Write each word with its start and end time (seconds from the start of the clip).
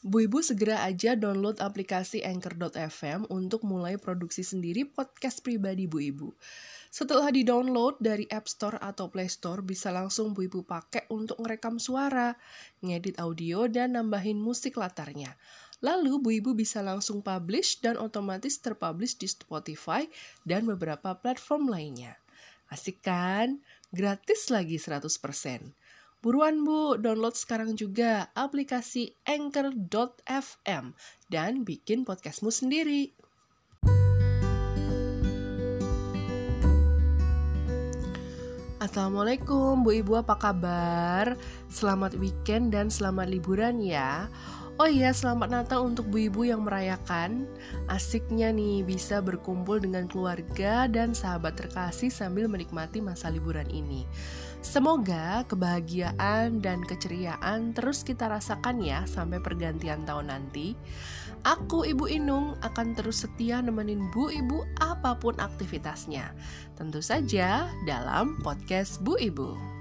Bu 0.00 0.24
Ibu 0.24 0.40
segera 0.40 0.80
aja 0.88 1.12
download 1.12 1.60
aplikasi 1.60 2.24
Anchor.fm 2.24 3.28
untuk 3.28 3.68
mulai 3.68 4.00
produksi 4.00 4.40
sendiri 4.40 4.88
podcast 4.88 5.44
pribadi 5.44 5.84
Bu 5.84 6.00
Ibu. 6.00 6.32
Setelah 6.88 7.28
di-download 7.28 8.00
dari 8.00 8.24
App 8.32 8.48
Store 8.48 8.80
atau 8.80 9.12
Play 9.12 9.28
Store, 9.28 9.60
bisa 9.60 9.92
langsung 9.92 10.32
Bu 10.32 10.48
Ibu 10.48 10.64
pakai 10.64 11.04
untuk 11.12 11.44
ngerekam 11.44 11.76
suara, 11.76 12.32
ngedit 12.80 13.20
audio, 13.20 13.68
dan 13.68 13.92
nambahin 13.92 14.40
musik 14.40 14.80
latarnya. 14.80 15.36
Lalu 15.84 16.16
Bu 16.16 16.32
Ibu 16.32 16.56
bisa 16.56 16.80
langsung 16.80 17.20
publish 17.20 17.84
dan 17.84 18.00
otomatis 18.00 18.56
terpublish 18.56 19.20
di 19.20 19.28
Spotify 19.28 20.08
dan 20.48 20.64
beberapa 20.64 21.12
platform 21.12 21.68
lainnya. 21.68 22.16
Asik 22.72 23.04
kan? 23.04 23.60
Gratis 23.92 24.48
lagi 24.48 24.80
100%. 24.80 25.76
Buruan 26.20 26.68
Bu, 26.68 27.00
download 27.00 27.32
sekarang 27.32 27.80
juga 27.80 28.28
aplikasi 28.36 29.16
Anchor.fm 29.24 30.92
dan 31.32 31.64
bikin 31.64 32.04
podcastmu 32.04 32.52
sendiri. 32.52 33.16
Assalamualaikum 38.84 39.80
Bu 39.80 40.04
Ibu 40.04 40.20
apa 40.20 40.36
kabar? 40.36 41.40
Selamat 41.72 42.12
weekend 42.20 42.76
dan 42.76 42.92
selamat 42.92 43.32
liburan 43.32 43.80
ya. 43.80 44.28
Oh 44.80 44.88
iya, 44.88 45.12
selamat 45.12 45.52
Natal 45.52 45.84
untuk 45.84 46.08
Bu 46.08 46.32
Ibu 46.32 46.48
yang 46.48 46.64
merayakan. 46.64 47.44
Asiknya 47.92 48.48
nih 48.48 48.80
bisa 48.80 49.20
berkumpul 49.20 49.76
dengan 49.76 50.08
keluarga 50.08 50.88
dan 50.88 51.12
sahabat 51.12 51.60
terkasih 51.60 52.08
sambil 52.08 52.48
menikmati 52.48 53.04
masa 53.04 53.28
liburan 53.28 53.68
ini. 53.68 54.08
Semoga 54.64 55.44
kebahagiaan 55.52 56.64
dan 56.64 56.80
keceriaan 56.80 57.76
terus 57.76 58.00
kita 58.00 58.32
rasakan 58.32 58.80
ya 58.80 59.04
sampai 59.04 59.36
pergantian 59.44 60.08
tahun 60.08 60.32
nanti. 60.32 60.72
Aku 61.44 61.84
Ibu 61.84 62.08
Inung 62.08 62.56
akan 62.64 62.96
terus 62.96 63.28
setia 63.28 63.60
nemenin 63.60 64.08
Bu 64.16 64.32
Ibu 64.32 64.64
apa 64.80 65.12
pun 65.20 65.36
aktivitasnya. 65.36 66.32
Tentu 66.80 67.04
saja 67.04 67.68
dalam 67.84 68.40
podcast 68.40 68.96
Bu 69.04 69.20
Ibu. 69.20 69.79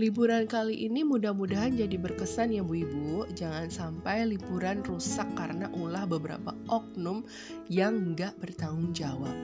Liburan 0.00 0.48
kali 0.48 0.88
ini 0.88 1.04
mudah-mudahan 1.04 1.76
jadi 1.76 2.00
berkesan 2.00 2.56
ya 2.56 2.64
Bu 2.64 2.72
Ibu. 2.72 3.36
Jangan 3.36 3.68
sampai 3.68 4.24
liburan 4.32 4.80
rusak 4.80 5.28
karena 5.36 5.68
ulah 5.76 6.08
beberapa 6.08 6.56
oknum 6.72 7.20
yang 7.68 8.16
nggak 8.16 8.32
bertanggung 8.40 8.96
jawab. 8.96 9.36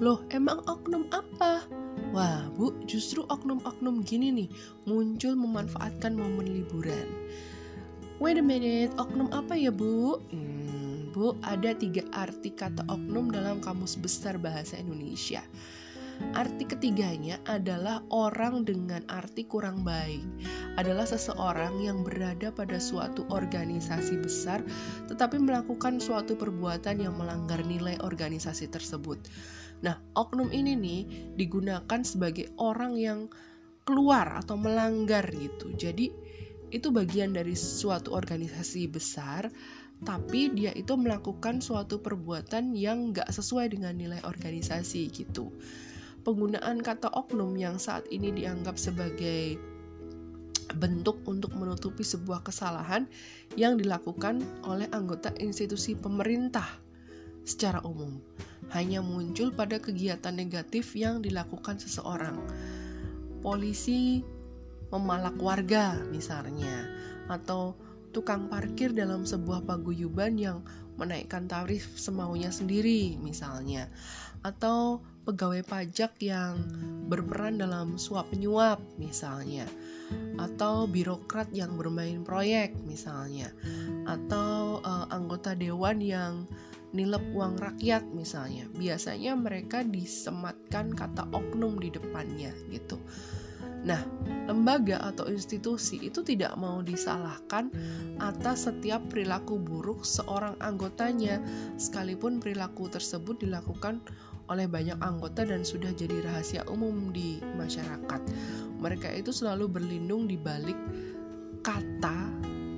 Loh, 0.00 0.24
emang 0.32 0.64
oknum 0.64 1.04
apa? 1.12 1.68
Wah, 2.16 2.48
Bu, 2.56 2.72
justru 2.88 3.28
oknum-oknum 3.28 4.00
gini 4.08 4.32
nih 4.32 4.48
muncul 4.88 5.36
memanfaatkan 5.36 6.16
momen 6.16 6.64
liburan. 6.64 7.04
Wait 8.24 8.40
a 8.40 8.44
minute, 8.44 8.88
oknum 8.96 9.28
apa 9.36 9.52
ya 9.52 9.68
Bu? 9.68 10.16
Hmm, 10.32 11.12
Bu, 11.12 11.36
ada 11.44 11.76
tiga 11.76 12.08
arti 12.16 12.56
kata 12.56 12.88
oknum 12.88 13.28
dalam 13.28 13.60
Kamus 13.60 14.00
Besar 14.00 14.40
Bahasa 14.40 14.80
Indonesia. 14.80 15.44
Arti 16.34 16.66
ketiganya 16.66 17.38
adalah 17.46 18.02
orang 18.10 18.66
dengan 18.66 19.02
arti 19.06 19.46
kurang 19.46 19.82
baik. 19.82 20.22
Adalah 20.78 21.06
seseorang 21.06 21.78
yang 21.82 22.02
berada 22.02 22.50
pada 22.50 22.78
suatu 22.82 23.26
organisasi 23.30 24.18
besar 24.18 24.62
tetapi 25.06 25.38
melakukan 25.38 26.02
suatu 26.02 26.34
perbuatan 26.34 27.02
yang 27.02 27.14
melanggar 27.14 27.62
nilai 27.62 27.98
organisasi 28.02 28.70
tersebut. 28.70 29.18
Nah, 29.82 29.98
oknum 30.14 30.50
ini 30.54 30.74
nih 30.74 31.00
digunakan 31.38 32.00
sebagai 32.06 32.50
orang 32.58 32.94
yang 32.98 33.20
keluar 33.84 34.40
atau 34.40 34.56
melanggar 34.56 35.28
gitu. 35.34 35.74
Jadi 35.76 36.08
itu 36.74 36.90
bagian 36.90 37.30
dari 37.30 37.54
suatu 37.54 38.10
organisasi 38.16 38.90
besar 38.90 39.46
tapi 40.02 40.50
dia 40.52 40.74
itu 40.74 40.98
melakukan 40.98 41.62
suatu 41.62 42.02
perbuatan 42.02 42.74
yang 42.74 43.14
gak 43.14 43.30
sesuai 43.30 43.72
dengan 43.72 43.94
nilai 43.94 44.20
organisasi 44.26 45.06
gitu 45.14 45.54
penggunaan 46.24 46.80
kata 46.80 47.12
oknum 47.12 47.52
yang 47.54 47.76
saat 47.76 48.08
ini 48.08 48.32
dianggap 48.32 48.80
sebagai 48.80 49.60
bentuk 50.74 51.20
untuk 51.28 51.52
menutupi 51.54 52.02
sebuah 52.02 52.40
kesalahan 52.42 53.04
yang 53.54 53.76
dilakukan 53.76 54.40
oleh 54.64 54.88
anggota 54.90 55.30
institusi 55.36 55.94
pemerintah 55.94 56.66
secara 57.44 57.84
umum 57.84 58.18
hanya 58.72 59.04
muncul 59.04 59.52
pada 59.52 59.76
kegiatan 59.76 60.32
negatif 60.32 60.96
yang 60.96 61.20
dilakukan 61.20 61.76
seseorang. 61.76 62.40
Polisi 63.44 64.24
memalak 64.88 65.36
warga 65.36 66.00
misalnya 66.08 66.88
atau 67.28 67.76
tukang 68.14 68.46
parkir 68.46 68.94
dalam 68.94 69.26
sebuah 69.26 69.66
paguyuban 69.66 70.38
yang 70.38 70.62
menaikkan 70.94 71.50
tarif 71.50 71.98
semaunya 71.98 72.54
sendiri 72.54 73.18
misalnya. 73.18 73.90
Atau 74.46 75.02
pegawai 75.26 75.66
pajak 75.66 76.14
yang 76.22 76.62
berperan 77.10 77.58
dalam 77.58 77.98
suap 77.98 78.30
penyuap 78.30 78.78
misalnya. 78.96 79.66
Atau 80.38 80.86
birokrat 80.86 81.50
yang 81.50 81.74
bermain 81.74 82.22
proyek 82.22 82.78
misalnya. 82.86 83.50
Atau 84.06 84.78
uh, 84.86 85.10
anggota 85.10 85.58
dewan 85.58 85.98
yang 85.98 86.46
nilep 86.94 87.26
uang 87.34 87.58
rakyat 87.58 88.06
misalnya. 88.14 88.70
Biasanya 88.70 89.34
mereka 89.34 89.82
disematkan 89.82 90.94
kata 90.94 91.26
oknum 91.34 91.82
di 91.82 91.90
depannya 91.90 92.54
gitu 92.70 93.02
Nah, 93.84 94.00
lembaga 94.48 95.00
atau 95.04 95.28
institusi 95.28 96.00
itu 96.00 96.24
tidak 96.24 96.56
mau 96.56 96.80
disalahkan 96.80 97.68
atas 98.16 98.64
setiap 98.68 99.04
perilaku 99.12 99.60
buruk 99.60 100.08
seorang 100.08 100.56
anggotanya, 100.64 101.40
sekalipun 101.76 102.40
perilaku 102.40 102.88
tersebut 102.88 103.44
dilakukan 103.44 104.00
oleh 104.48 104.68
banyak 104.68 104.96
anggota 105.00 105.44
dan 105.44 105.64
sudah 105.64 105.92
jadi 105.92 106.20
rahasia 106.24 106.64
umum 106.68 107.12
di 107.12 107.40
masyarakat. 107.56 108.20
Mereka 108.80 109.08
itu 109.16 109.32
selalu 109.32 109.68
berlindung 109.68 110.28
di 110.28 110.36
balik 110.36 110.76
kata 111.64 112.28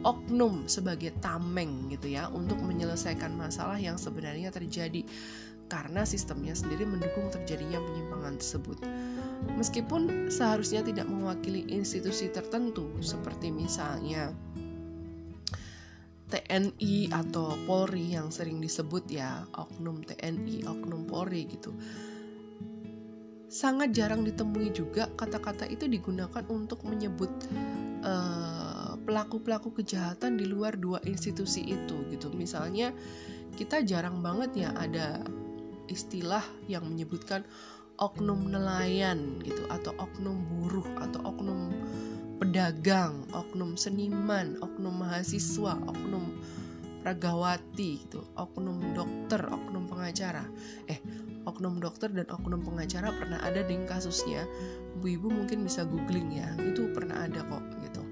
oknum 0.06 0.70
sebagai 0.70 1.10
tameng 1.18 1.90
gitu 1.90 2.14
ya 2.14 2.30
untuk 2.30 2.62
menyelesaikan 2.62 3.34
masalah 3.34 3.74
yang 3.74 3.98
sebenarnya 3.98 4.54
terjadi 4.54 5.02
karena 5.66 6.06
sistemnya 6.06 6.54
sendiri 6.54 6.86
mendukung 6.86 7.26
terjadinya 7.26 7.82
penyimpangan 7.82 8.38
tersebut. 8.38 8.78
Meskipun 9.56 10.28
seharusnya 10.28 10.84
tidak 10.84 11.08
mewakili 11.08 11.64
institusi 11.72 12.28
tertentu 12.28 12.92
seperti 13.00 13.48
misalnya 13.48 14.32
TNI 16.26 17.14
atau 17.14 17.54
Polri 17.64 18.18
yang 18.18 18.34
sering 18.34 18.58
disebut 18.58 19.06
ya 19.06 19.46
oknum 19.54 20.02
TNI, 20.02 20.66
oknum 20.66 21.06
Polri 21.06 21.46
gitu. 21.46 21.70
Sangat 23.46 23.94
jarang 23.94 24.26
ditemui 24.26 24.74
juga 24.74 25.06
kata-kata 25.14 25.70
itu 25.70 25.86
digunakan 25.86 26.42
untuk 26.50 26.82
menyebut 26.82 27.30
eh, 28.02 28.92
pelaku-pelaku 29.06 29.70
kejahatan 29.80 30.34
di 30.34 30.50
luar 30.50 30.74
dua 30.74 30.98
institusi 31.06 31.62
itu 31.62 31.96
gitu. 32.10 32.34
Misalnya 32.34 32.90
kita 33.54 33.86
jarang 33.86 34.18
banget 34.18 34.66
ya 34.66 34.74
ada 34.74 35.22
istilah 35.88 36.42
yang 36.70 36.86
menyebutkan 36.86 37.42
oknum 37.96 38.52
nelayan 38.52 39.40
gitu 39.40 39.64
atau 39.72 39.96
oknum 39.96 40.36
buruh 40.52 40.86
atau 41.00 41.20
oknum 41.24 41.72
pedagang, 42.36 43.24
oknum 43.32 43.74
seniman, 43.80 44.60
oknum 44.60 45.00
mahasiswa, 45.00 45.80
oknum 45.88 46.36
pragawati 47.00 48.04
gitu, 48.04 48.20
oknum 48.36 48.92
dokter, 48.92 49.40
oknum 49.48 49.88
pengacara. 49.88 50.44
Eh, 50.90 51.00
oknum 51.48 51.80
dokter 51.80 52.12
dan 52.12 52.28
oknum 52.28 52.60
pengacara 52.60 53.14
pernah 53.14 53.40
ada 53.40 53.62
di 53.64 53.78
kasusnya. 53.86 54.44
Bu 55.00 55.16
Ibu 55.16 55.32
mungkin 55.32 55.64
bisa 55.64 55.86
googling 55.86 56.34
ya, 56.34 56.50
itu 56.60 56.90
pernah 56.92 57.24
ada 57.24 57.46
kok 57.46 57.64
gitu. 57.80 58.02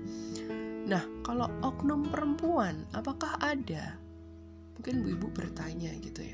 Nah, 0.89 1.03
kalau 1.27 1.51
oknum 1.61 2.09
perempuan, 2.09 2.87
apakah 2.97 3.37
ada? 3.43 3.99
Mungkin 4.79 5.03
Bu 5.05 5.09
Ibu 5.21 5.27
bertanya 5.37 5.91
gitu 6.01 6.23
ya. 6.23 6.34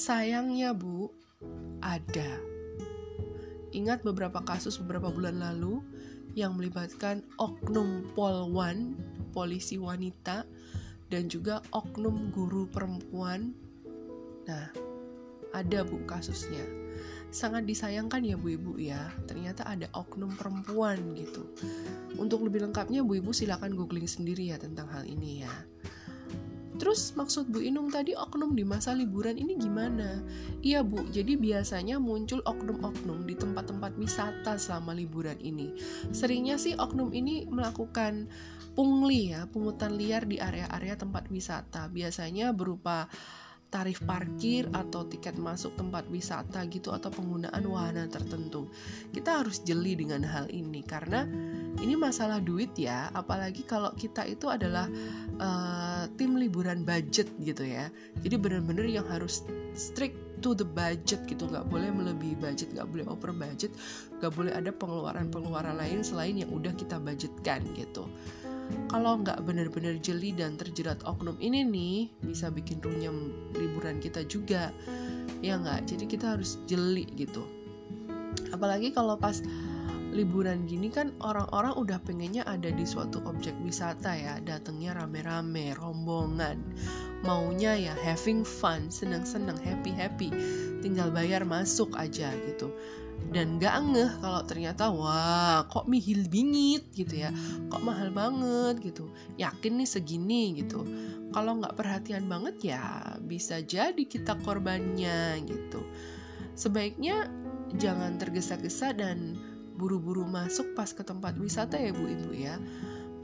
Sayangnya 0.00 0.72
Bu, 0.72 1.12
ada. 1.84 2.40
Ingat 3.68 4.00
beberapa 4.00 4.40
kasus 4.40 4.80
beberapa 4.80 5.12
bulan 5.12 5.36
lalu 5.36 5.84
yang 6.32 6.56
melibatkan 6.56 7.20
oknum 7.36 8.08
polwan, 8.16 8.96
polisi 9.36 9.76
wanita, 9.76 10.48
dan 11.12 11.28
juga 11.28 11.60
oknum 11.76 12.32
guru 12.32 12.64
perempuan. 12.72 13.52
Nah, 14.48 14.72
ada 15.52 15.84
bu 15.84 16.00
kasusnya. 16.08 16.64
Sangat 17.28 17.68
disayangkan 17.68 18.24
ya 18.24 18.40
bu 18.40 18.56
ibu 18.56 18.80
ya, 18.80 19.12
ternyata 19.28 19.68
ada 19.68 19.84
oknum 19.92 20.32
perempuan 20.32 21.12
gitu. 21.12 21.44
Untuk 22.16 22.40
lebih 22.48 22.64
lengkapnya 22.64 23.04
bu 23.04 23.20
ibu 23.20 23.36
silakan 23.36 23.76
googling 23.76 24.08
sendiri 24.08 24.48
ya 24.48 24.56
tentang 24.56 24.88
hal 24.88 25.04
ini 25.04 25.44
ya. 25.44 25.52
Terus 26.80 27.12
maksud 27.12 27.52
Bu 27.52 27.60
Inung 27.60 27.92
tadi 27.92 28.16
oknum 28.16 28.56
di 28.56 28.64
masa 28.64 28.96
liburan 28.96 29.36
ini 29.36 29.60
gimana? 29.60 30.24
Iya 30.64 30.80
Bu, 30.80 31.04
jadi 31.12 31.36
biasanya 31.36 32.00
muncul 32.00 32.40
oknum-oknum 32.40 33.28
di 33.28 33.36
tempat-tempat 33.36 34.00
wisata 34.00 34.56
selama 34.56 34.96
liburan 34.96 35.36
ini. 35.44 35.76
Seringnya 36.08 36.56
sih 36.56 36.72
oknum 36.80 37.12
ini 37.12 37.44
melakukan 37.44 38.32
pungli 38.72 39.36
ya, 39.36 39.44
pungutan 39.52 40.00
liar 40.00 40.24
di 40.24 40.40
area-area 40.40 40.96
tempat 40.96 41.28
wisata. 41.28 41.92
Biasanya 41.92 42.56
berupa 42.56 43.12
tarif 43.70 44.02
parkir 44.02 44.66
atau 44.74 45.06
tiket 45.06 45.38
masuk 45.38 45.78
tempat 45.78 46.08
wisata 46.10 46.66
gitu 46.66 46.90
atau 46.90 47.12
penggunaan 47.12 47.62
wahana 47.70 48.10
tertentu. 48.10 48.66
Kita 49.14 49.44
harus 49.44 49.62
jeli 49.62 49.94
dengan 49.94 50.26
hal 50.26 50.50
ini 50.50 50.82
karena 50.82 51.22
ini 51.80 51.96
masalah 51.96 52.38
duit 52.44 52.76
ya, 52.76 53.08
apalagi 53.16 53.64
kalau 53.64 53.90
kita 53.96 54.28
itu 54.28 54.46
adalah 54.52 54.86
uh, 55.40 56.04
tim 56.20 56.36
liburan 56.36 56.84
budget 56.84 57.26
gitu 57.40 57.64
ya. 57.64 57.88
Jadi 58.20 58.36
benar-benar 58.36 58.84
yang 58.84 59.08
harus 59.08 59.42
strict 59.72 60.16
to 60.44 60.56
the 60.56 60.64
budget 60.64 61.24
gitu, 61.28 61.48
nggak 61.48 61.68
boleh 61.68 61.88
melebihi 61.92 62.36
budget, 62.36 62.72
nggak 62.72 62.88
boleh 62.88 63.04
over 63.08 63.32
budget, 63.32 63.72
nggak 64.20 64.32
boleh 64.32 64.52
ada 64.52 64.72
pengeluaran-pengeluaran 64.72 65.76
lain 65.76 66.00
selain 66.00 66.36
yang 66.36 66.52
udah 66.52 66.72
kita 66.76 66.96
budgetkan 67.00 67.64
gitu. 67.76 68.08
Kalau 68.86 69.18
nggak 69.18 69.42
benar-benar 69.42 69.98
jeli 69.98 70.30
dan 70.30 70.54
terjerat 70.54 71.02
oknum 71.02 71.34
ini 71.42 71.66
nih 71.66 71.96
bisa 72.22 72.54
bikin 72.54 72.78
runyam 72.78 73.34
liburan 73.58 73.98
kita 73.98 74.22
juga. 74.28 74.70
Ya 75.42 75.58
nggak? 75.58 75.90
Jadi 75.90 76.04
kita 76.06 76.38
harus 76.38 76.62
jeli 76.70 77.08
gitu. 77.18 77.42
Apalagi 78.54 78.94
kalau 78.94 79.18
pas 79.18 79.42
liburan 80.10 80.66
gini 80.66 80.90
kan 80.90 81.14
orang-orang 81.22 81.74
udah 81.78 81.98
pengennya 82.02 82.42
ada 82.44 82.68
di 82.68 82.82
suatu 82.82 83.22
objek 83.26 83.54
wisata 83.62 84.12
ya. 84.14 84.38
Datangnya 84.42 84.98
rame-rame 84.98 85.74
rombongan. 85.78 86.58
Maunya 87.22 87.78
ya 87.78 87.94
having 88.02 88.42
fun 88.42 88.90
senang-senang 88.90 89.56
happy-happy. 89.62 90.34
Tinggal 90.82 91.14
bayar 91.14 91.46
masuk 91.46 91.94
aja 91.94 92.34
gitu. 92.34 92.74
Dan 93.30 93.60
gak 93.60 93.76
ngeh 93.92 94.12
kalau 94.18 94.42
ternyata 94.48 94.90
wah 94.90 95.62
kok 95.70 95.86
mihil 95.86 96.26
bingit 96.26 96.90
gitu 96.90 97.22
ya. 97.26 97.30
Kok 97.70 97.82
mahal 97.84 98.10
banget 98.10 98.82
gitu. 98.82 99.12
Yakin 99.38 99.78
nih 99.78 99.88
segini 99.88 100.42
gitu. 100.58 100.82
Kalau 101.30 101.62
nggak 101.62 101.78
perhatian 101.78 102.26
banget 102.26 102.74
ya 102.74 103.14
bisa 103.22 103.62
jadi 103.62 104.02
kita 104.02 104.34
korbannya 104.42 105.38
gitu. 105.46 105.86
Sebaiknya 106.58 107.30
jangan 107.78 108.18
tergesa-gesa 108.18 108.90
dan 108.98 109.38
buru-buru 109.80 110.28
masuk 110.28 110.76
pas 110.76 110.92
ke 110.92 111.00
tempat 111.00 111.40
wisata 111.40 111.80
ya 111.80 111.96
bu 111.96 112.04
ibu 112.04 112.36
ya. 112.36 112.60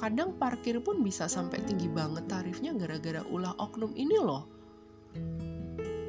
Kadang 0.00 0.40
parkir 0.40 0.80
pun 0.80 1.04
bisa 1.04 1.28
sampai 1.28 1.60
tinggi 1.68 1.92
banget 1.92 2.24
tarifnya 2.24 2.72
gara-gara 2.72 3.20
ulah 3.28 3.52
oknum 3.60 3.92
ini 3.92 4.16
loh. 4.16 4.48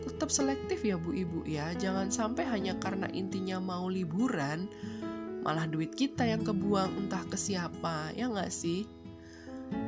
Tetap 0.08 0.32
selektif 0.32 0.88
ya 0.88 0.96
bu 0.96 1.12
ibu 1.12 1.44
ya. 1.44 1.76
Jangan 1.76 2.08
sampai 2.08 2.48
hanya 2.48 2.80
karena 2.80 3.12
intinya 3.12 3.60
mau 3.60 3.92
liburan 3.92 4.72
malah 5.44 5.68
duit 5.68 5.96
kita 5.96 6.24
yang 6.28 6.44
kebuang 6.44 6.96
entah 6.96 7.24
ke 7.28 7.36
siapa 7.36 8.16
ya 8.16 8.32
nggak 8.32 8.52
sih? 8.52 8.88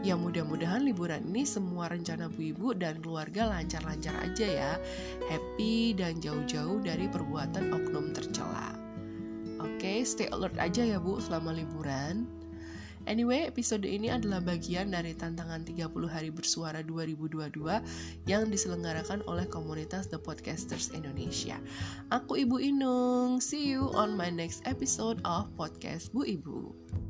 Ya 0.04 0.20
mudah-mudahan 0.20 0.84
liburan 0.84 1.24
ini 1.32 1.48
semua 1.48 1.88
rencana 1.88 2.28
bu 2.28 2.52
ibu 2.52 2.76
dan 2.76 3.00
keluarga 3.00 3.48
lancar-lancar 3.48 4.16
aja 4.20 4.48
ya. 4.48 4.72
Happy 5.32 5.96
dan 5.96 6.20
jauh-jauh 6.20 6.84
dari 6.84 7.08
perbuatan 7.08 7.72
oknum 7.72 8.12
tercela 8.12 8.89
Oke, 9.90 10.06
stay 10.06 10.30
alert 10.30 10.54
aja 10.62 10.86
ya 10.86 11.02
bu 11.02 11.18
selama 11.18 11.50
liburan 11.50 12.30
Anyway, 13.10 13.50
episode 13.50 13.90
ini 13.90 14.14
adalah 14.14 14.38
bagian 14.38 14.94
dari 14.94 15.18
tantangan 15.18 15.66
30 15.66 15.90
hari 16.06 16.30
bersuara 16.30 16.86
2022 16.86 17.58
yang 18.30 18.54
diselenggarakan 18.54 19.26
oleh 19.26 19.50
komunitas 19.50 20.06
The 20.06 20.22
Podcasters 20.22 20.94
Indonesia. 20.94 21.58
Aku 22.14 22.38
Ibu 22.38 22.62
Inung. 22.62 23.42
See 23.42 23.74
you 23.74 23.90
on 23.98 24.14
my 24.14 24.30
next 24.30 24.62
episode 24.70 25.26
of 25.26 25.50
Podcast 25.58 26.14
Bu 26.14 26.22
Ibu. 26.22 27.09